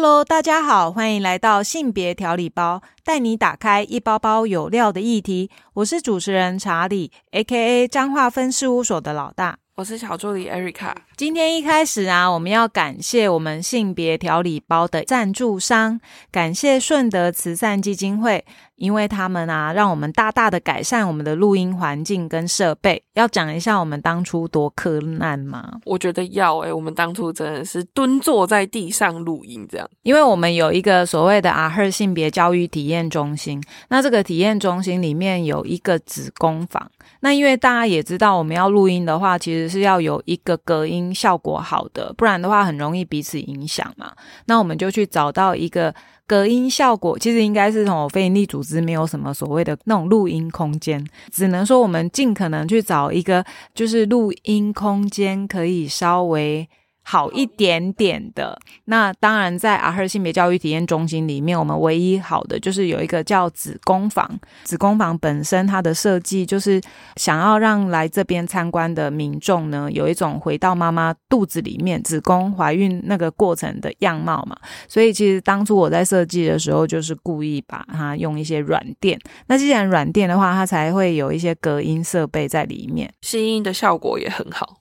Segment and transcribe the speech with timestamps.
[0.00, 5.50] Hello，大家好，欢迎来到性别调理包，带你打开一包包有料的议题。
[5.74, 7.88] 我是主持人查理，A.K.A.
[7.88, 9.58] 彰化分事务所的老大。
[9.74, 10.94] 我是小助理 Erica。
[11.16, 18.44] 今天一开始啊，我们要感谢我们性别调理包的赞助商，感谢顺德慈善基金会，
[18.78, 23.02] 因为他们啊，让我们大大的改善我们的录音环境跟设备。
[23.14, 25.80] 要讲一下我们当初多困难吗？
[25.84, 29.88] 我觉得要诶、我们当初真的是蹲坐在地上录音这样。
[30.02, 36.90] 因为我们有一个所谓的阿赫性别教育体验中心，那这个体验中心里面有一个子宫房。
[37.20, 44.12] 那因为大家也知道，我们要录音的话，其实是要有一个隔音效果好的，不然的话很容易彼此影响嘛。
[44.46, 45.94] 那我们就去找到一个
[46.26, 56.68] 隔音效果，其实应该是从非营利组织没有什么所谓的那种录音空间，只能说我们尽可能去找一个就是录音空间可以稍微。
[57.10, 64.38] 好一点点的，那当然在阿赫性别教育体验中心里面，我们唯一好的就是有一个叫子宫房。
[64.62, 66.78] 子宫房本身它的设计就是
[67.16, 74.54] 想要让来这边参观的民众呢，有一种回到妈妈肚子里面子宫怀孕那个过程的样貌嘛。
[74.86, 79.18] 所以其实当初我在设计的时候，就是故意把它用一些软垫。
[79.46, 84.77] 那既然软垫的话，它才会有一些隔音设备在里面，吸音的效果也很好。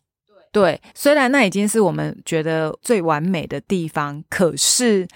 [0.60, 5.08] 对，虽然那已经是我们觉得最完美的地方，可是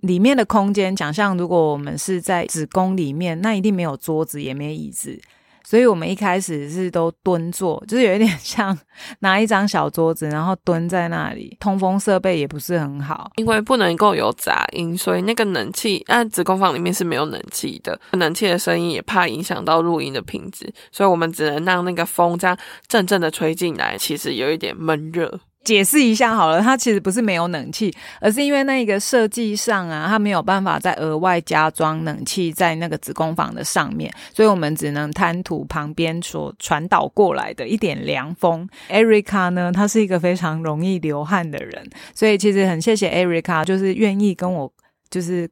[0.00, 5.20] 里面的空间，想象如果我们是在子宫里面，那一定没有桌子，也没椅子。
[5.68, 8.78] 所以我们一开始是都蹲坐，就是有一点像
[9.18, 11.56] 拿一张小桌子，然后蹲在那里。
[11.58, 25.40] 通风设备也不是很好，因为不能够有杂音，所以那个冷气，那子宫房里面是没有冷气的，冷气的声音也怕影响到录音的品质，所以我们只能让那个风这样阵阵的吹进来，其实有一点闷热。
[25.66, 38.68] 解释一下好了，它其实不是没有冷气，而是因为那个设计上啊，它没有办法再额外加装冷气在那个子宫房的上面，所以我们只能贪图旁边所传导过来的一点凉风。
[38.88, 44.72] Erica 呢，她是一个非常容易流汗的人，所以其实很谢谢 Erica，就是愿意跟我
[45.10, 45.50] 就是。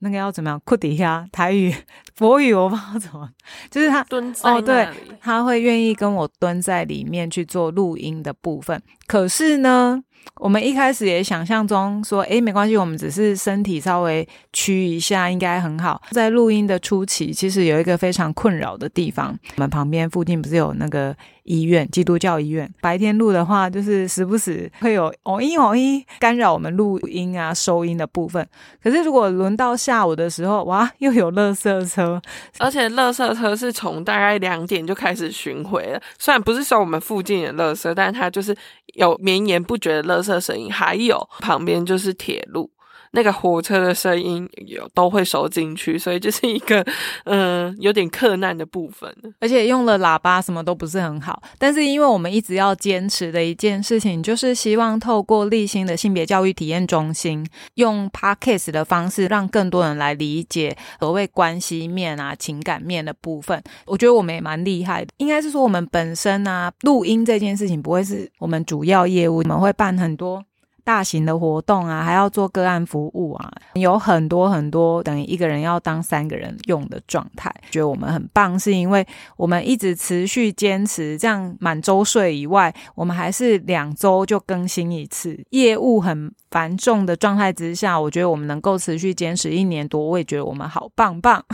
[0.00, 0.60] 那个要怎么样？
[0.64, 1.74] 裤底下台语、
[2.18, 3.28] 国语我不知道怎么，
[3.70, 4.88] 就是他蹲在哦对
[5.20, 8.82] 他会愿意跟我蹲在里面去做录音的部分。
[9.06, 10.02] 可是呢，
[10.36, 16.00] 我们一开始也想象中说，诶，没关系，我们只是身体稍微屈一下，应该很好。
[16.12, 22.72] 在录音的初期，其实有一个非常困扰的地方，我们旁边附近不是有那个医院，基督教医院。
[22.80, 28.46] 白天录的话，就是时不时会有哦咦哦咦干扰我们录音啊、收音的部分。
[28.82, 32.20] 可是如果轮到下午的时候，哇，又有垃圾车，
[32.58, 38.56] 而且垃圾车是从大概两点就开始巡回了，虽然不是说我们附近的垃圾，但它就是
[38.94, 42.70] 有绵延不绝的垃圾声音，还有旁边就是铁路。
[43.12, 46.80] 那个火车的声音有都会收进去，所以就是一个
[47.24, 49.12] 嗯、呃有点克难的部分。
[49.40, 51.42] 而且用了喇叭什么都不是很好。
[51.58, 63.62] 但是因为我们一直要坚持的一件事情，就是希望透过立新的性别教育体验中心，用 podcast 的方式，让更多人来理解所谓关系面啊、情感面的部分。
[63.86, 70.44] 我觉得我们也蛮厉害的，应该是说我们本身啊，录音这件事情不会是我们主要业务，我们会办很多。
[70.84, 77.54] 大型的活动啊，还要做个案服务啊，有很多很多等于一个人要当三个人用的状态。
[77.70, 85.38] 觉得我们很棒，是因为我们一直持续坚持，这样满周岁以外，我们还是两周就更新一次。
[85.50, 91.44] 业务很繁重的状态之下，我觉得我们能够持续坚持一年多，我也觉得我们好棒棒。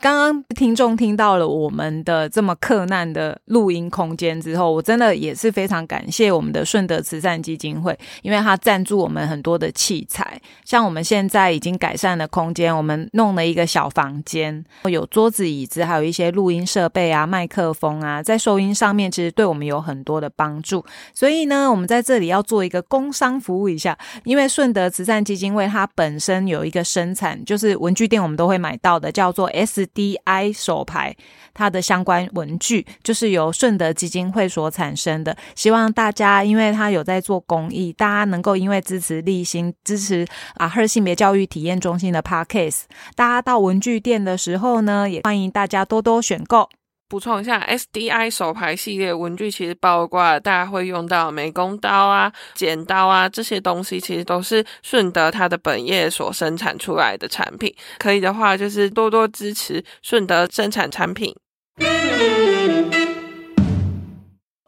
[0.00, 20.82] 刚刚听众听到了我们的这么克难的录音空间之后，我真的也是非常感谢我们的顺德慈善基金会，因为它赞助我们很多的器材，像我们现在已经改善了空间，我们弄了一个小房间，有桌子、椅子，还有一些录音设备啊、麦克风啊，在收音上面其实对我们有很多的帮助。
[21.12, 31.16] 所以呢，我们在这里要做一个工商服务一下，因为顺德慈善基金会它本身有一个生产，就是文具店我们都会买到的，叫做 S DI 手牌，
[31.54, 35.36] 它的相关文具就是由顺德基金会所产生的。
[35.54, 42.82] 希望大家，因为它有在做公益，大家能够因为支持立新，支持啊赫性别教育体验中心的 Parkcase
[43.14, 46.68] 大家到文具店的时候呢，也欢迎大家多多选购。
[47.10, 57.74] 补充一下，SDI 手牌系列文具其实包括大家会用到美工刀啊、剪刀啊这些东西，其实都是顺德它的本业所生产出来的产品。
[57.98, 61.34] 可以的话，就是多多支持顺德生产产品。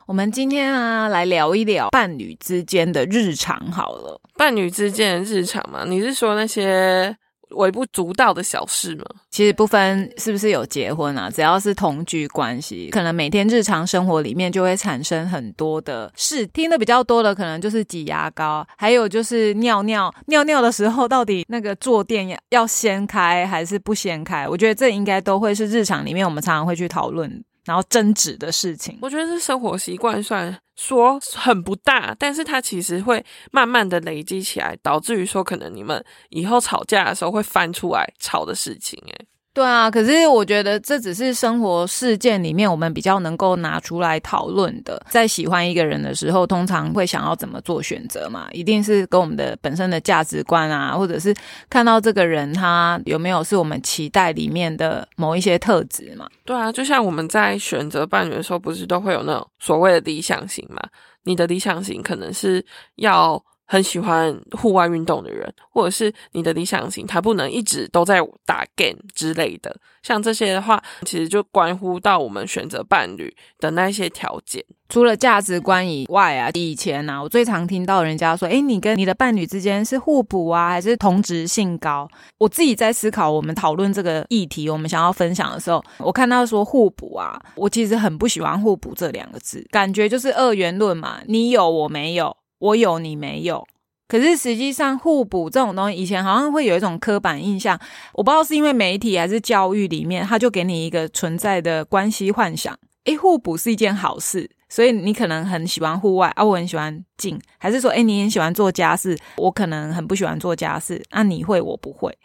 [0.08, 4.20] 我我们今天啊，来聊一聊伴侣之间的日常好了。
[4.36, 7.16] 伴侣之间的日常嘛，你是说那些
[7.54, 9.04] 微不足道的小事吗？
[9.30, 16.46] 其实不分是不是有结婚啊，只要是同居关系，可能每天日常生活里面就会产生很多的事。
[16.48, 20.12] 听的比较多的，可能就是挤牙膏，还有就是尿尿。
[20.26, 24.48] 尿尿的时候，到底那个坐垫要要掀开还是不掀开？
[24.48, 27.42] 我觉得这应该都会是日常里面我们常常会去讨论。
[27.64, 45.04] 然后争执的事情，我觉得是生活习惯，算说很不大，但是它其实会慢慢的累积起来，导致于说可能你们以后吵架的时候会翻出来吵的事情，诶对啊，可是我觉得这只是生活事件里面我们比较能够拿出来讨论的。
[45.10, 48.48] 在喜欢一个人的时候，通常会想要怎么做选择嘛？
[48.52, 51.34] 一定是跟我们的本身的价值观啊，或者是
[51.68, 56.26] 看到这个人他有没有是我们期待里面的某一些特质嘛？
[56.46, 60.82] 对啊，就像我们在选择伴侣的时候，不是都会有那种所谓的理想型嘛？
[61.24, 62.64] 你的理想型可能是
[62.96, 63.44] 要。
[63.72, 69.74] 很喜欢户外运动的人，或者是你的理想型，他不能一直都在打 game 之类的。
[70.02, 74.62] 像这些的话，其实就关乎到我们选择伴侣的那些条件。
[74.90, 92.36] 除了价值观以外啊，以前呢，我最常听到人家说：“诶，你跟你的伴侣之间是互补啊，还是同质性高？”我自己在思考，我们讨论这个议题，我们想要分享的时候，我看到说互补啊，我其实很不喜欢互补这两个字，感觉就是二元论嘛，你有我没有。
[92.62, 93.66] 我有你没有，
[94.06, 97.76] 可是实际上互补这种东西，以前好像会有一种刻板印象，
[98.12, 102.78] 我不知道是因为媒体还是教育里面，他就给你一个存在的关系幻想。
[103.06, 112.16] 诶，互补是一件好事，所以你可能很喜欢户外啊，我很喜欢静，还是说，诶，你很喜欢做家事，我可能很不喜欢做家事，那你会我不会，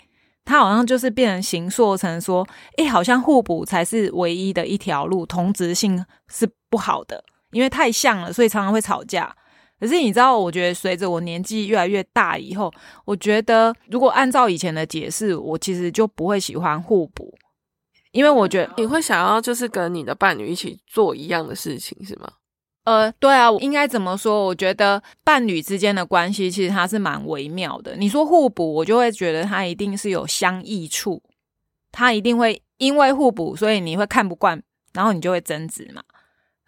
[0.45, 2.47] 他好像就是变成形塑成说，
[2.77, 7.23] 诶，好像互补才是唯一的一条路，同质性是不好的，
[7.53, 9.35] 因为太像了，所以常常会吵架。
[9.79, 12.73] 可是你知道，我觉得随着我年纪越来越大以后，
[13.05, 17.33] 我觉得如果按照以前的解释，我其实就不会喜欢互补，
[18.11, 22.31] 因为我觉得你会想要就是跟你的伴侣一起做一样的事情，是吗？
[22.85, 24.45] 呃，对啊，应该怎么说？
[24.45, 27.95] 我觉得伴侣之间的关系其实它是蛮微妙的。
[27.97, 31.21] 你说互补，我就会觉得它一定是有相异处，
[31.91, 34.63] 它一定会因为互补，所以你会看不惯，
[34.93, 36.01] 然后你就会争执嘛。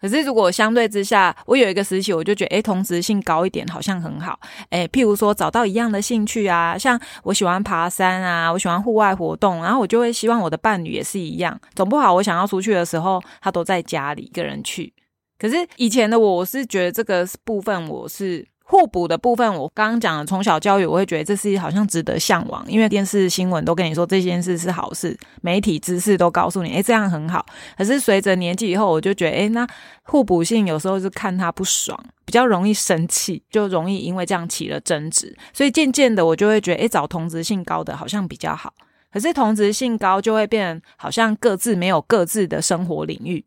[0.00, 4.40] 可是，如果相对之下，我有一个时期，我就觉得，诶同质性高一点好像很好。
[4.70, 11.60] 诶譬如说找到一样的兴趣啊，像我喜欢爬山啊，我喜欢户外活动，然后我就会希望我的伴侣也是一样。
[11.74, 14.92] 总不好，我想要出去的时候，他都在家里一个人去。
[15.38, 18.49] 可是以前的我，我是觉得这个部分我是。
[18.70, 27.44] 互补的部分，我刚刚讲的从小教育，我会觉得这是好像值得向往，因为电视新闻都跟你说这件事是好事，媒体知识都告诉你，诶，这样很好。
[27.76, 29.66] 可是随着年纪以后，我就觉得，诶，那
[30.04, 35.36] 互补性有时候是看他不爽，比较容易生气，就容易因为这样起了争执。
[35.52, 38.72] 所以渐渐的，我就会觉得，诶，找同质性高的好像比较好。
[39.12, 43.44] 可是同质性高就会变，好像各自没有各自的生活领域。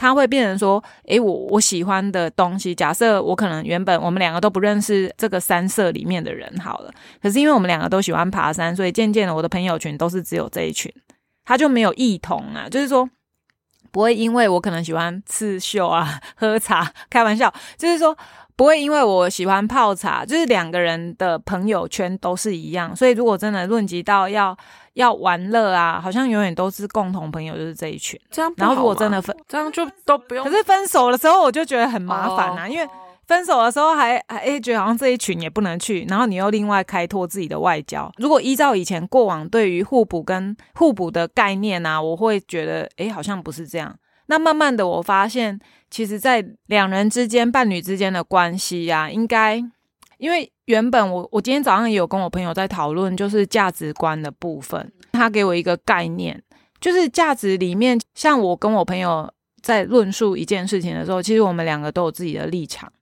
[0.00, 10.90] 他会变成说：“诶，我我喜欢的东西，假设我可能原本我们两个都不认识这个山社里面的人，好了，可是因为我们两个都喜欢爬山，所以渐渐的我的朋友群都是只有这一群，
[11.44, 13.10] 他就没有异同啊，就是说
[13.90, 18.16] 不会因为我可能喜欢刺绣啊、喝茶，开玩笑，就是说
[18.56, 24.56] 不会因为我喜欢泡茶，就是两个人的朋友圈都是一样，所以如果真的论及到要。”
[24.94, 28.20] 要玩乐啊，好像永远都是共同朋友，就是这一群。
[28.28, 30.44] 这样，然后如果真的分，这样就都不用。
[30.44, 32.86] 可是分手的时候，我就觉得很麻烦啊，因为
[33.30, 38.10] 分手的时候还还觉得好像这一群也不能去，然后你又另外开拓自己的外交。
[38.16, 43.96] 如果依照以前过往对于互补跟互补的概念啊，我会觉得哎，好像不是这样。
[44.26, 49.62] 那慢慢的，我发现其实，在两人之间、伴侣之间的关系呀，应该。
[50.18, 54.92] 因为原本我我今天早上也有跟我朋友在讨论，就是价值观的部分。
[55.12, 56.42] 他给我一个概念，
[56.80, 59.32] 就是价值里面，像我跟我朋友
[59.62, 62.92] 在论述一件事情的时候，其实我们两个都有自己的立场。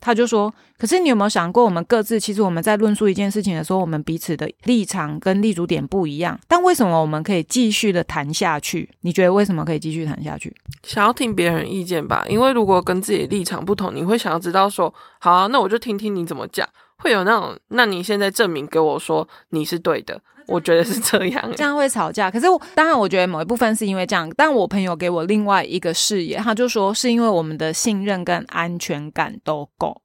[0.00, 8.88] 他就说：“可是你有没有想过，我们各自其实我们在论述一件事情的时候，我们彼此的立场跟立足点不一样，但为什么我们可以继续的谈下去？
[9.00, 10.54] 你觉得为什么可以继续谈下去？
[10.84, 22.30] 想要听别人意见吧，因为如果跟自己立场不同，你会想要知道说，好啊，那我就听听你怎么讲，会有那种，那你现在证明给我说你是对的。”我觉得是这样，这样会吵架。
[22.30, 24.28] 可是当然，我觉得某一部分是因为这样。
[24.34, 30.00] 但我朋友给我另外一个视野，他就说是因为我们的信任跟安全感都够，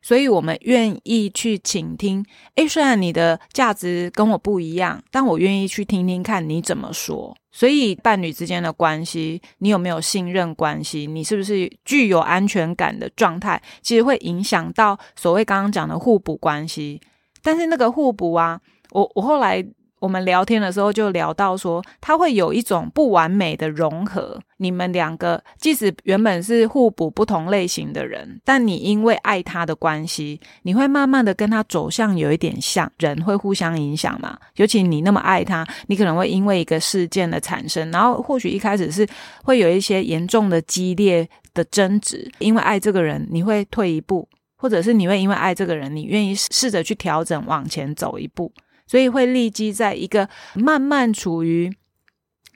[0.00, 2.24] 所以我们愿意去倾听。
[2.54, 7.36] 诶，虽然你的价值跟我不一样，但我愿意去听听看你怎么说。
[7.50, 11.06] 所以伴侣之间的关系，你有没有信任关系？
[11.06, 13.62] 你是不是具有安全感的状态？
[13.82, 16.98] 其实会影响到所谓刚刚讲的互补关系。
[17.42, 18.58] 但是那个互补啊，
[18.92, 19.62] 我我后来。
[20.02, 24.36] 我们聊天的时候就聊到说，他会有一种不完美的融合。
[24.56, 32.90] 你们两个即使原本是互补不同类型的人，但你因为爱他的关系，你会慢慢的跟他走向有一点像。
[32.98, 34.36] 人会互相影响嘛？
[34.56, 39.06] 尤其你那么爱他，你可能会因为一个事件的产生，然后或许一开始是
[39.44, 42.28] 会有一些严重的激烈的争执。
[42.40, 48.52] 因为爱这个人，你会退一步，或者是你会因为爱这个人，你愿意试着去调整，往前走一步。
[48.92, 51.74] 所以会立即在一个慢慢处于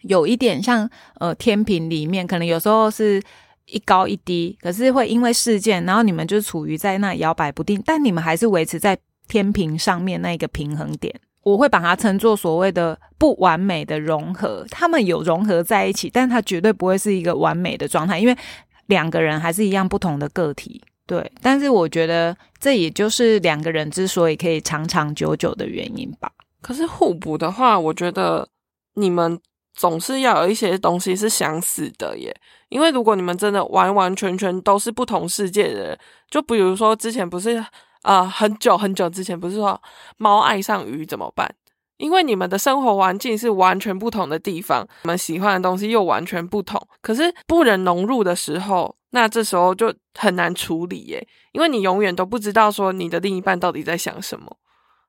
[0.03, 0.87] 有一点像
[1.19, 3.23] 呃天平里面，可能有时候是
[3.65, 11.19] 一高一低，可是会因为事件，然后你们就处于在那摇摆不定，但你们还是维持在天平上面那一个平衡点。
[11.43, 18.37] 我会把它称作所谓的不完美的融合，他们有融合在一起，但它绝对不会是一个完美的状态，因为
[18.89, 20.83] 两个人还是一样不同的个体。
[21.07, 26.31] 对，但是我觉得这也就是两个人之所以可以长长久久的原因吧。
[26.61, 28.49] 可是互补的话，我觉得
[28.95, 29.39] 你们
[29.75, 32.35] 总是要有一些东西是相似的耶。
[32.69, 35.99] 因为如果你们真的完完全全都是不同世界的人，
[36.29, 37.65] 就比如说之前不是
[38.03, 39.81] 啊，很久很久之前不是说
[40.17, 41.49] 猫爱上鱼怎么办？
[41.99, 54.55] 因为你们的生活环境是完全不同的地方，你们喜欢的东西又完全不同，可是不能融入的时候，那这时候就很难处理耶，因为你永远都不知道说你的另一半到底在想什么，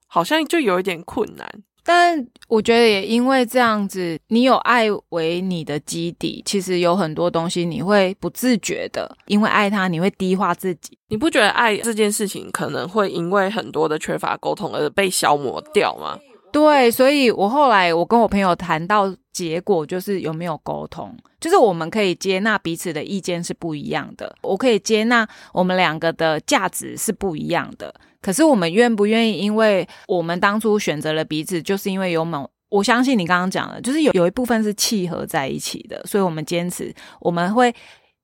[0.07, 1.45] 好像就有一点困难。
[1.83, 10.97] 但我觉得也因为这样子，你有爱为你的基底，其实有很多东西你会不自觉的，因为爱他，你会低化自己。
[11.09, 16.17] 你不觉得爱这件事情可能会因为很多的缺乏沟通而被消磨掉吗？
[16.51, 29.37] 对，所以我后来我跟我朋友谈到结果，就是有没有沟通，就是我们可以接纳彼此的意见是不一样的，我可以接纳我们两个的价值是不一样的，可是我们愿不愿意？
[29.37, 37.71] 因为我们当初选择了彼此，就是因为有某，我相信你刚刚讲的，就是有有一部分是契合在一起的，所以我们坚持，我们会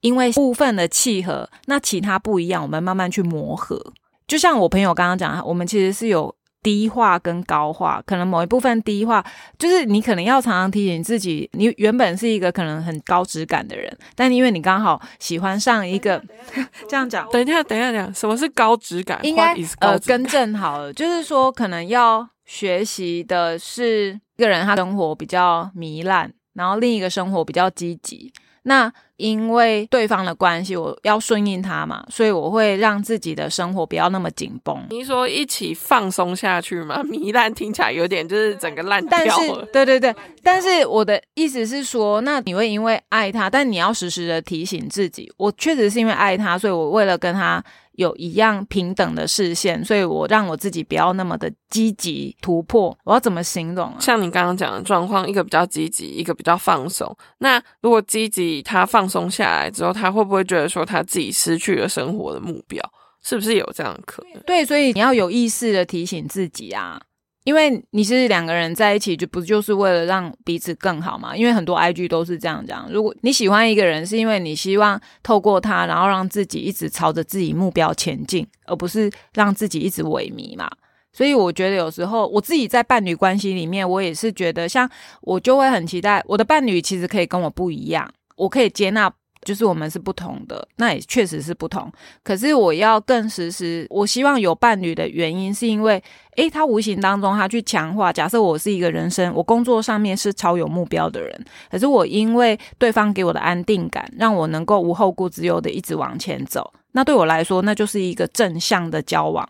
[0.02, 3.80] 因为部分的契合，那其他不一样，我们慢慢去磨合。
[4.26, 6.36] 就像我朋友刚刚讲，我们其实是有。
[6.64, 9.24] 低化跟高化，可能某一部分低化，
[9.60, 16.24] 就是你可能要常常提醒自己，你原本是一个可能很高质感的人，但因为你刚好喜欢上一个，
[16.90, 19.20] 这样讲，等一下，等一下，讲什么是高质感？
[19.24, 28.32] 应该呃更正好了，就是说可能要学习的是一个人他生活比较糜烂，然后另一个生活比较积极。
[28.64, 34.78] 那因为对方的关系，我要顺应他嘛，所以我会让自己的生活不要那么紧绷。
[34.90, 37.02] 你说一起放松下去吗？
[37.08, 39.66] 糜烂听起来有点就是整个烂掉了。
[39.72, 47.64] 对对对，但是我的意思是说，那你会因为爱他，但你要时时的提醒自己，我确实是因为爱他，所以我为了跟他。
[47.94, 52.98] 有一样平等的视线，所以我让我自己不要那么的积极突破。
[53.04, 53.94] 我要怎么形容？
[54.00, 57.16] 像你刚刚讲的状况，一个比较积极，一个比较放松。
[57.40, 62.82] 那如果积极他放松下来之后，他会不会觉得说他自己失去了生活的目标？
[63.22, 64.44] 是不是有这样的可能？
[64.44, 67.00] 对，所以你要有意识的提醒自己啊。
[67.44, 71.36] 因为你是两个人在一起，就不就是为了让彼此更好嘛？
[71.36, 72.90] 因为很多 IG 都是这样讲。
[72.92, 80.70] 如果你喜欢一个人，是因为你希望透过他，然后让自己一直朝着自己目标前进，而不是让自己一直萎靡嘛。
[81.12, 84.90] 所以我觉得有时候我自己在伴侣关系里面，我也是觉得，像
[85.22, 89.14] 我就会很期待我的伴侣其实可以跟我不一样，我可以接纳。
[89.44, 91.92] 就是我们是不同的，那也确实是不同。
[92.24, 96.02] 可是我要更实时，我希望有伴侣的原因，是因为，
[96.38, 98.12] 诶，他无形当中他去强化。
[98.12, 106.74] 假设我是一个人生，我工作上面是超有目标的人，可是我因为对方给我的安定感，让我能够无后顾之忧的一直往前走。
[106.94, 109.48] 那对我来说，那就是一个正向的交往。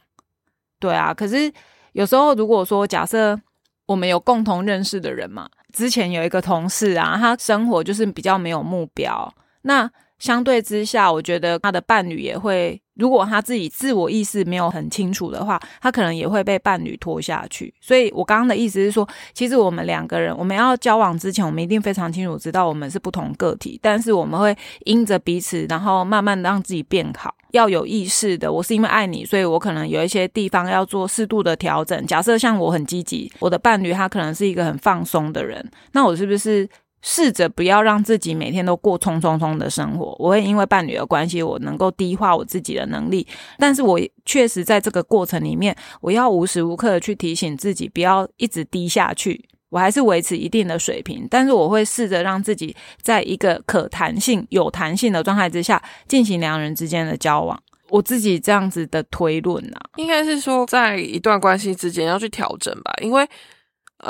[0.79, 1.51] 对啊，可是
[1.91, 3.39] 有时候如果说假设
[3.85, 9.33] 我们有共同认识的人嘛，之前有一个同事啊，他生活就是比较没有目标。
[9.63, 9.89] 那
[10.19, 17.73] 相对之下，我觉得他的伴侣也会，如果他自己自我意识没有很清楚的话，他可能也会被伴侣拖下去。
[17.81, 24.55] 所以我刚刚的意思是说，其实我们两个人，我们要交往之前，我们一定非常清楚知道我们是不同个体，但是我们会
[24.85, 28.49] 因着彼此，然后慢慢的让自己变好，要有意识的。
[28.49, 32.05] 我是因为爱你，所以我可能有一些地方要做适度的调整。
[32.05, 36.69] 假设像我很积极，我的伴侣他可能是一个很放松的人，那我是不是？
[37.03, 40.15] 试着不要让自己每天都过冲冲冲的生活。
[40.17, 43.27] 我会因为伴侣的关系，我能够低化我自己的能力，
[43.59, 49.47] 但是我确实在这个过程里面，我要无时无刻的去提醒自己，不要一直低下去。
[49.69, 57.59] 我还是维持一定的水平，但是我会试着让自己在一个可弹性、有弹性的状态之下进行两人之间的交往。
[57.89, 63.27] 我自己这样子的推论啊，应该是说在一段关系之间要去调整吧，因为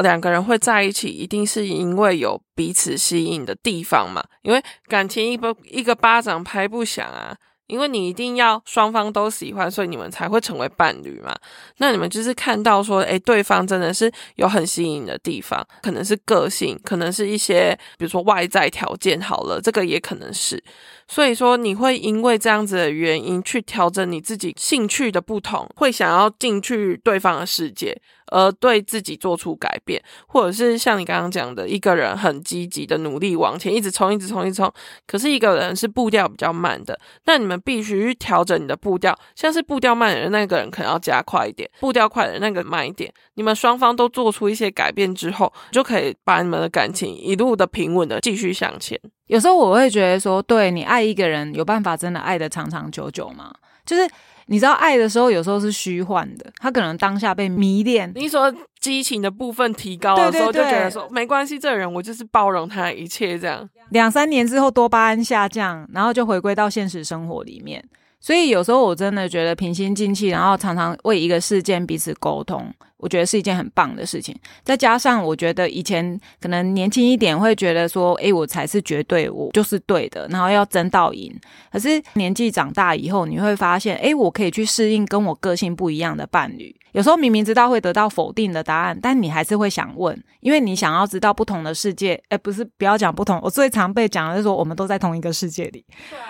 [0.02, 4.24] 两个人会在一起，一定是因为有彼此吸引的地方嘛。
[4.42, 7.36] 因为感情一不一个巴掌拍不响啊。
[7.68, 11.34] 因为你一定要双方都喜欢，所以你们才会成为伴侣嘛。
[11.78, 20.62] 那你们就是看到说，诶，对方真的是有很吸引的地方，可能是个性，可能是一些比如说外在条件好了，这个也可能是。
[21.08, 28.00] 所以说，你会因为这样子的原因去调整你自己兴趣的不同，会想要进去对方的世界。
[28.34, 34.74] 而对自己做出改变，或者是像你刚刚讲的，一个人很积极的努力往前，一直冲，一直冲，一直冲。
[35.06, 39.16] 可是一个人是步调比较慢的，那你们必须调整你的步调。
[39.36, 43.14] 像是步调慢的人，那个人可能要加快一点；步调快的人，那个慢一点。
[43.36, 49.00] 你们双方都做出一些改变之后，就可以把你们的感情一路的平稳的继续向前。
[49.28, 53.54] 有时候我会觉得说，对你爱一个人，有办法真的爱的长长久久吗？
[53.86, 54.10] 就是。
[54.48, 58.12] 你知道爱的时候，有时候是虚幻的，他可能当下被迷恋。
[58.16, 63.70] 你说激情的部分提高的时候，就觉得说没关系，这个人我就是包容他一切这样。
[63.90, 67.84] 两三年之后，多巴胺下降，然后就回归到现实生活里面。
[68.24, 74.34] 所以有时候我真的觉得平心静气，然后常常为一个事件彼此沟通，我觉得是一件很棒的事情。
[74.64, 81.38] 再加上我觉得以前可能年轻一点会觉得说，诶，我才是绝对，我就是对的，然后要争到赢。
[81.70, 86.74] 可是年纪长大以后，你会发现，诶，我可以去适应跟我个性不一样的伴侣。
[86.94, 92.24] 有时候明明知道会得到否定的答案，但你还是会想问，因为你想要知道不同的世界。
[92.30, 93.38] 诶，不是，不要讲不同。
[93.44, 95.84] 我最常被讲的是说，我们都在同一个世界里。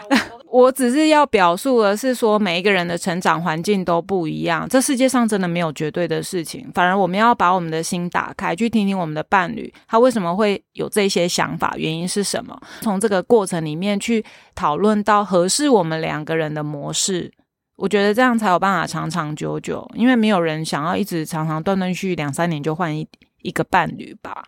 [0.72, 6.70] 只是要表述的是说，每一个人的成长环境都不一样，这世界上真的没有绝对的事情。
[6.76, 12.56] 反而我们要把我们的心打开，去听听我们的伴侣他为什么会有这些想法，原因是什么？
[12.82, 17.32] 从这个过程里面去讨论到合适我们两个人的模式，
[17.76, 19.90] 我觉得这样才有办法长长久久。
[19.96, 23.08] 因为没有人想要一直长长断断续续两三年就换一
[23.42, 24.44] 一个伴侣吧。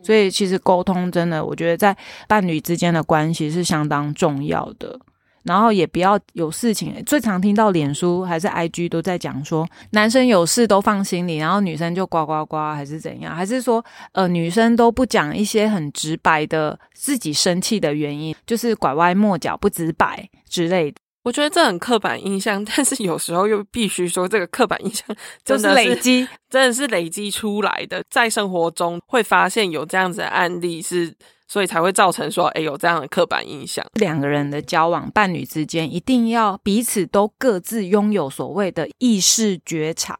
[0.00, 1.96] 所以其实沟通真的，我觉得在
[2.28, 5.00] 伴侣之间的关系是相当重要的。
[5.48, 13.34] 然后也不要有事情，最常听到脸书还是 IG 都在讲说，男生有事都放心里，然后女生就呱呱呱，还是怎样？
[13.34, 13.82] 还是说，
[14.12, 20.98] 呃，女生都不讲一些很直白的自己生气的原因，就是拐弯抹角不直白之类的。
[21.22, 25.06] 我觉得这很刻板印象， 但是有时候又必须说，这个刻板印象
[25.44, 31.14] 真的是累积，真的是累积出来的，在生活中会发现有这样子的案例是。
[31.50, 33.82] 所以才会造成说，哎，有这样的刻板印象。
[33.94, 40.14] 两个人的交往，伴侣之间一定要彼此都各自拥有所谓的意识觉察，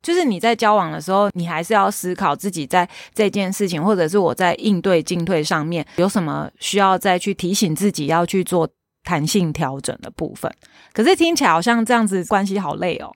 [0.00, 8.68] 就是你在交往的时候，你还是要思考自己在这件事情，或者是我在应对进退上面有什么需要再去提醒自己要去做
[9.08, 10.52] 弹性调整的部分。
[10.92, 13.10] 可是听起来好像这样子关系好累哦。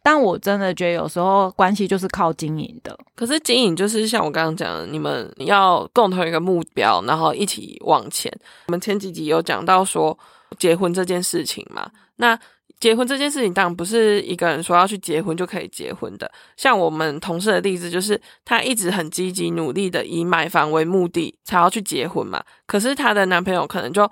[0.00, 2.96] 但我真的觉得有时候关系就是靠经营的。
[3.16, 8.32] 可是经营就是像我刚刚讲的，你们要共同一个目标，然后一起往前。
[8.68, 10.16] 我们前几集有讲到说
[10.56, 11.90] 结婚这件事情嘛？
[12.16, 12.38] 那
[12.78, 16.30] 结婚这件事情当然不是一个人说要去结婚就可以结婚的。
[16.56, 22.44] 像我们同事的例子，就是她一直很积极努力的以买房为目的才要去结婚嘛。
[22.66, 24.08] 可是她的男朋友可能就。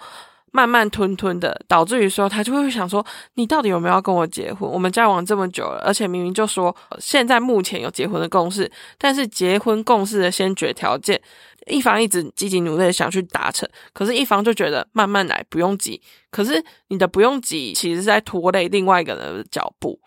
[0.52, 4.70] 慢慢吞吞的，导致于说他就会想说，你到底有没有要跟我结婚？
[4.70, 11.20] 我们交往这么久了，而且明明就说现在目前有结婚的共识，但是结婚共识的先决条件，
[11.66, 16.00] 一方一直积极努力的想去达成，可是一方就觉得慢慢来，不用急。
[16.30, 19.98] 可是你的不用急，其实是在拖累另外一个人的脚步，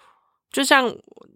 [0.52, 0.96] 就像。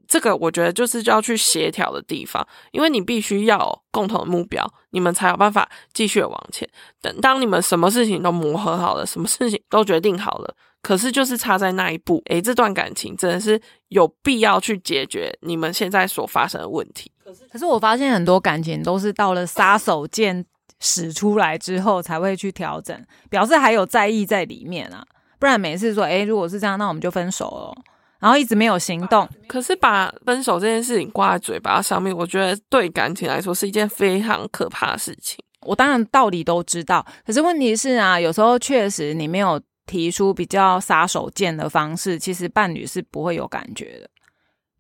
[0.10, 6.68] 这个我觉得就是要去协调的地方，因为你必须要共同的目标，你们才有办法继续往前。
[7.00, 17.12] 等当你们什么事情都磨合好了，什么事情都决定好了，可是就是差在那一步，诶，这段感情真的是有必要去解决你们现在所发生的问题。
[17.24, 20.44] 可是，可是我发现很多感情都是到了杀手锏
[20.80, 25.06] 使出来之后才会去调整，表示还有在意在里面啊，
[25.38, 27.84] 不然每次说，诶，如果是这样，那我们就分手了。
[28.20, 35.38] 然后一直没有行动，可是把分手这件事情挂在嘴巴上面，我觉得对感情来说是一件非常可怕的事情。
[35.62, 44.10] 我当然道理都知道，可是问题是啊，有时候确实你没有提出比较杀手锏的方式，其实伴侣是不会有感觉的。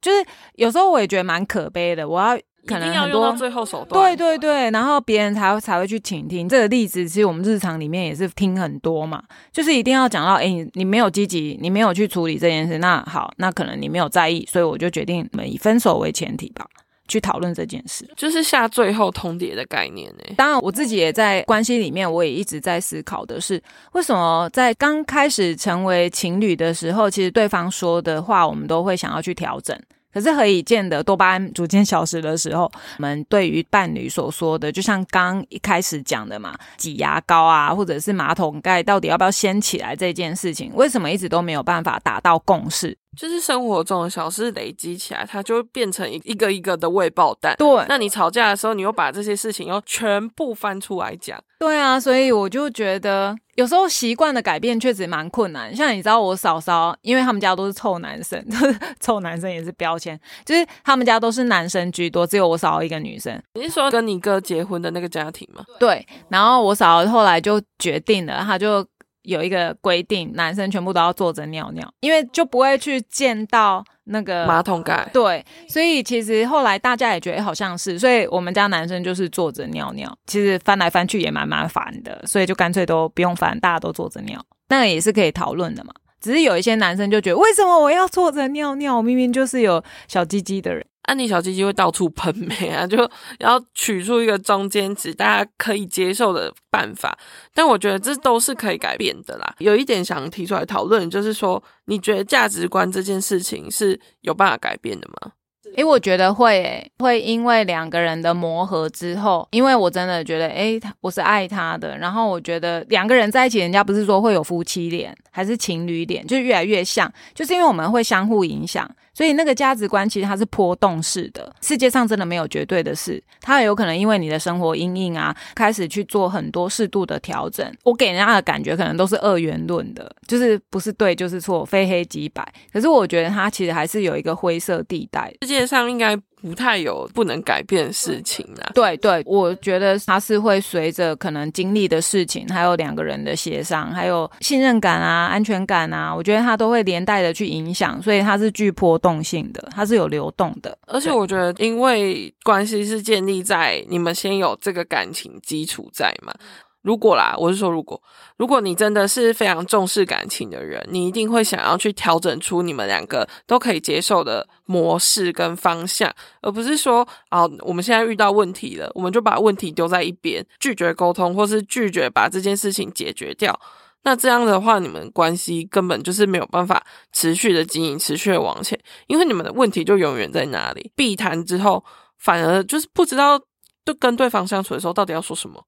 [0.01, 0.25] 就是
[0.55, 2.37] 有时候我也觉得蛮可悲的，我要。
[2.69, 6.47] 可能很多最后手段，对对对，然后别人才会才会去倾听。
[6.47, 16.65] 这个例子其实我们日常里面也是听很多嘛，就是一定要讲到，哎，你没有积极，你没有去处理这件事，那好，那可能你没有在意，所以我就决定我们以分手为前提吧。
[17.07, 20.23] 去讨论这件事，就是下最后通牒的概念呢。
[20.37, 23.59] 当然，我自己也在关系里面，我也一直在思考的是，
[23.93, 29.75] 为什么在刚开始成为情侣的时候，其实对方说的话，我们都会想要去调整。
[30.13, 42.97] 可是何以见得多巴胺逐渐消失的时候，我们对于伴侣所说的，就像刚一开始讲的嘛，挤牙膏啊，或者是马桶盖到底要不要掀起来这件事情，为什么一直都没有办法达到共识？
[43.17, 47.55] 就是生活中的小事累积起来，它就会变成一一个一个的未爆弹。
[47.57, 51.39] 对，那你吵架的时候，你又把这些事情又全部翻出来讲。
[51.59, 55.75] 对啊，所以我就觉得有时候习惯的改变确实蛮困难。
[55.75, 58.41] 像你知道我嫂嫂，因为他们家都是臭男生，
[59.01, 63.37] 臭男生也是标签，就是他们家都是男生居多，只有我嫂嫂一个女生。
[63.55, 65.63] 你是说跟你哥结婚的那个家庭吗？
[65.79, 68.87] 对，然后我嫂嫂后来就决定了，他就。
[69.23, 75.07] 有一个规定，男生全部都要坐着尿尿，因为就不会去见到那个马桶盖。
[75.13, 85.93] 对，所以其实后来大家也觉得好像是，所以我们家男生就是坐着尿尿，其实翻来翻去也蛮麻烦的，所以就干脆都不用翻，大家都坐着尿，那也是可以讨论的嘛。
[86.21, 89.01] 只是有一些男生就觉得，为什么我要坐着尿尿？
[89.01, 90.85] 明明就是有小鸡鸡的人。
[91.09, 92.97] 安妮小鸡鸡会到处喷美啊， 就
[93.39, 97.17] 要取出一个中间值，大家可以接受的办法。
[97.51, 99.55] 但我觉得这都是可以改变的啦。
[99.57, 105.31] 有一点想提出来讨论，就是说，你觉得价值观这件事情是有办法改变的吗？
[105.75, 111.95] 诶，我觉得会，诶，会因为两个人的磨合之后，因为我真的觉得，诶，我是爱他的。
[111.97, 118.89] 然后我觉得两个人在一起，人家不是说会有夫妻脸，还是情侣脸，就越来越像，就是因为我们会相互影响。
[119.19, 127.69] 所以那个价值观其实它是波动式的，世界上真的没有绝对的事，它有可能因为你的生活阴影啊，开始去做很多适度的调整。
[127.83, 132.41] 我给人家的感觉可能都是二元论的，就是不是对就是错，非黑即白。
[132.71, 135.29] 可是我觉得它其实还是有一个灰色地带。
[135.41, 136.17] 世界上应该。
[136.41, 138.71] 不太有不能改变的事情啊。
[138.73, 150.77] 对对，我觉得它是会随着可能经历的事情，还有两个人的协商，还有信任感啊、安全感啊，我觉得它都会连带的去影响，所以它是具波动性的，它是有流动的。
[150.87, 156.33] 而且我觉得，因为关系是建立在你们先有这个感情基础在嘛。
[156.81, 158.01] 如果啦，我是说，如果
[158.37, 173.59] 如果你真的是非常重视感情的人，你一定会想要去调整出你们两个都可以接受的模式跟方向，而不是说啊，我们现在遇到问题了，我们就把问题丢在一边，拒绝沟通，或是拒绝把这件事情解决掉。
[174.03, 180.89] 那这样的话，你们关系根本就是没有办法持续的经营，持续的往前，因为你们的问题就永远在那里。
[180.95, 181.83] 避谈之后，
[182.17, 183.37] 反而就是不知道，
[183.83, 185.61] 就跟对方相处的时候到底要说什么。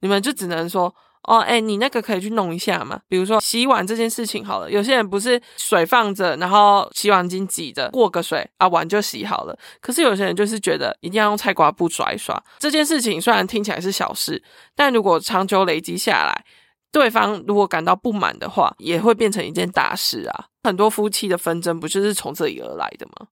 [0.00, 3.00] 你们就只能说哦，哎，你那个可以去弄一下嘛。
[3.08, 9.58] 比如说洗碗这件事情好了，有些人不是水放着，然后洗碗巾挤着过个水啊，碗就洗好了。
[9.80, 12.40] 可是有些人就是觉得一定要用菜瓜布刷一刷。
[12.58, 14.42] 这件事情虽然听起来是小事，
[14.74, 16.44] 但如果长久累积下来，
[16.90, 20.46] 对方如果感到不满的话，也会变成一件大事啊。
[20.62, 23.26] 很多夫妻的纷争不就是从这里而来的吗？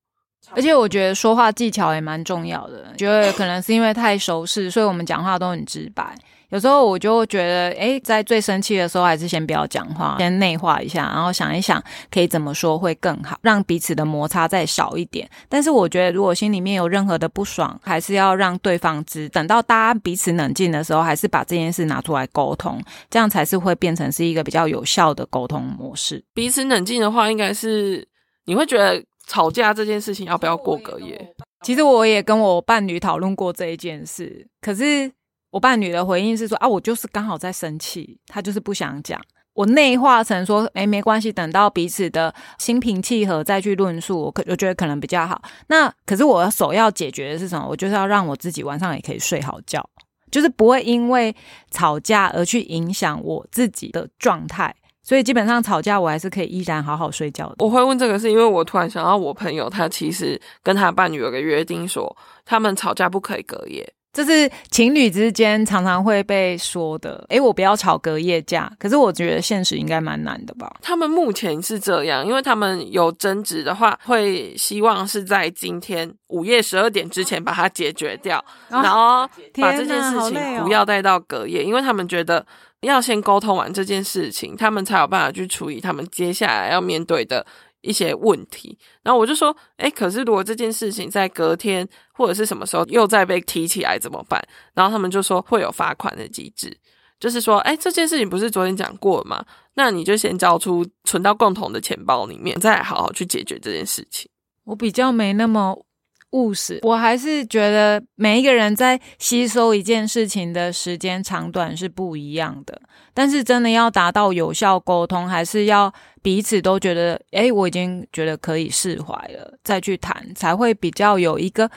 [0.50, 2.94] 而且我觉得说话技巧也蛮重要的。
[2.96, 6.14] 觉得可能是因为太熟识，所以我们讲话都很直白。
[6.50, 15.28] 有时候我就觉得，哎，在最生气的时候，还是先不要讲话，先内化一下，然后想一想可以怎么说会更好，让彼此的摩擦再少一点。
[15.48, 19.28] 但是我觉得，如果心里面有任何的不爽，还是要让对方知。
[19.30, 22.80] 等到大家彼此冷静的时候，还是把这件事拿出来沟通，
[23.10, 26.24] 这样才是会变成是一个比较有效的沟通模式。
[26.32, 28.06] 彼此冷静的话，应该是
[28.44, 31.34] 你会觉得吵架这件事情要不要过隔夜？
[31.62, 35.10] 其实我也跟我伴侣讨论过这一件事，可是。
[35.56, 39.18] 我伴侣的回应是说啊，我就是刚好在生气，他就是不想讲。
[39.54, 45.40] 我内化成说，哎，没关系，等到彼此的心平气和再去论述，我可我觉得可能比较好。
[45.68, 47.66] 那可是我首要解决的是什么？
[47.66, 49.82] 我就是要让我自己晚上也可以睡好觉，
[50.30, 51.34] 就是不会因为
[51.70, 54.74] 吵架而去影响我自己的状态。
[55.02, 57.54] 所以基本上吵架我还是可以依然好好睡觉的。
[57.60, 62.14] 我会问这个是因为我突然想到，我朋友他其实跟他伴侣有个约定，说
[62.44, 63.90] 他们吵架不可以隔夜。
[64.16, 68.72] 这是情侣之间常常会被说的，诶，我不要吵隔夜架。
[68.78, 70.74] 可是我觉得现实应该蛮难的吧？
[70.80, 79.28] 他们目前是这样，因为他们有争执的话，会希望是在今天午夜十二点之前把它解决掉，然后
[79.60, 82.46] 把这件事情不要带到隔夜，因为他们觉得
[82.80, 87.44] 要先沟通完这件事情，他们才有办法去处理他们接下来要面对的。
[87.86, 94.42] 一些问题，然后我就说，哎，可是如果这件事情在隔天或者是什么时候又再被提起来怎么办？
[94.74, 96.76] 然后他们就说会有罚款的机制，
[97.20, 99.44] 就是说，哎，这件事情不是昨天讲过吗？
[99.74, 104.30] 那你就先交出存到共同的钱包里面，再好好去解决这件事情。
[104.64, 105.86] 我比较没那么
[106.32, 106.80] 务实。
[106.82, 112.80] 我还是觉得每一个人在吸收一件事情的时间长短是不一样的，
[113.14, 121.70] 但是真的要达到有效沟通，还是要彼此都觉得，诶，我已经觉得可以释怀了，再去谈，才会比较有一个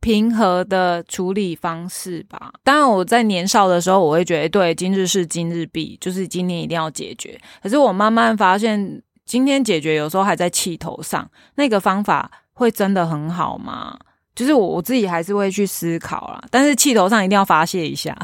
[0.00, 2.52] 平和的处理方式吧。
[2.64, 7.38] 当然，我在年少的时候，我会觉得，对，今日事今日毕，就是今天一定要解决。
[7.62, 13.98] 可是我慢慢发现，今天解决有时候还在气头上，那个方法会真的很好吗？
[14.34, 18.16] 就是我我自己还是会去思考啦，但是气头上一定要发泄一下。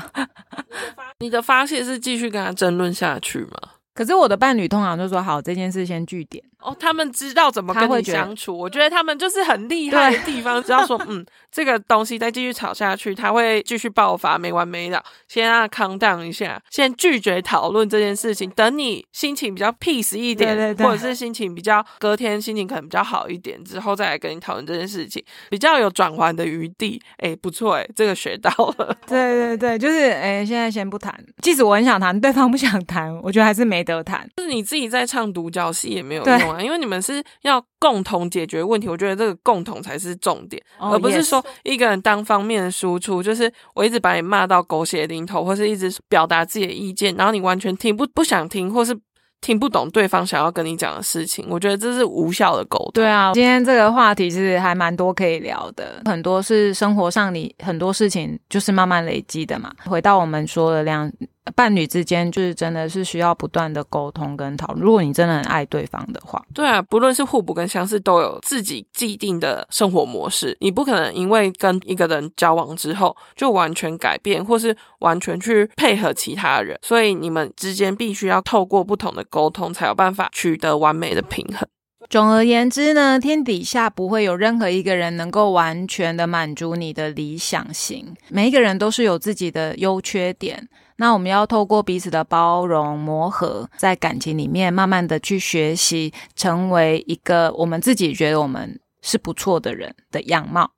[1.19, 3.71] 你的发泄是继续跟他争论下去吗？
[3.95, 6.45] 可是我的伴侣通常就说好，这件事先据点。
[6.61, 15.03] 哦，他们知道怎么跟你相处，我觉得他们就是很厉害的地方，知道说，嗯，这个东西再继续吵下去，他会继续爆发，没完没了。
[15.29, 27.01] 先让他 calm down 一下，先拒绝讨论这件事情，等你心情比较 peace 一点，对对对或者是心情比较隔天心情可能比较好一点之后，再来跟你讨论这件事情，比较有转圜的余地。
[27.19, 28.97] 哎，不错，哎，这个学到了。
[29.07, 34.29] 对对对，就是哎，现在先不谈，即使我很想谈，对方不想谈，我觉得还是没得谈。
[34.37, 36.63] 就是你自己在唱独角戏也没有用啊。
[36.63, 43.23] 因为你们是要共同解决问题，我觉得这个共同才是重点，而不是说一个人单方面的输出。
[43.23, 48.99] 就是我一直把你骂到狗血淋头，或是一直表达自己的意见，然后你完全听不不想听，或是
[49.41, 51.47] 听不懂对方想要跟你讲的事情。
[51.49, 52.91] 我觉得这是无效的沟通。
[52.95, 59.73] 对啊，今天这个话题其实还蛮多可以聊的，很多是生活上你很多事情就是慢慢累积的嘛。
[59.85, 61.13] 回到我们说的量。
[61.55, 64.85] 伴侣之间就是真的是需要不断的沟通跟讨论。
[64.85, 70.57] 如果你真的很爱对方的话，对啊，不论是互补跟相似，都有自己既定的生活模式。
[70.61, 76.79] 你不可能因为跟一个人交往之后就完全改变，或是完全去配合其他人。
[76.83, 81.67] 所以你们之间必须要透过不同的沟通，才有办法取得完美的平衡。
[82.09, 88.15] 总而言之呢，天底下不会有任何一个人能够完全的满足你的理想型。
[88.29, 90.69] 每一个人都是有自己的优缺点。
[90.99, 100.71] 那我们要透过彼此的包容磨合，在感情里面慢慢的去学习，成为一个我们自己觉得我们是不错的人的样貌。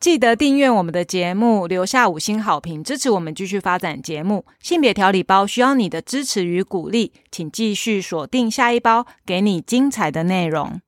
[0.00, 4.44] 记得订阅我们的节目，留下五星好评，支持我们继续发展节目。
[4.60, 10.80] 性别调理包需要你的支持与鼓励，请继续锁定下一包，给你精彩的内容。